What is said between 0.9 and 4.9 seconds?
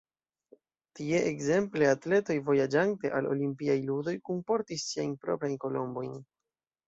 Tie ekzemple atletoj vojaĝante al olimpiaj ludoj kunportis